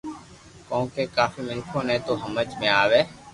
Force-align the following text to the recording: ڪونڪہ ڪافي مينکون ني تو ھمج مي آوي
ڪونڪہ 0.67 1.03
ڪافي 1.15 1.39
مينکون 1.47 1.83
ني 1.87 1.95
تو 2.05 2.11
ھمج 2.23 2.47
مي 2.59 2.69
آوي 2.81 3.01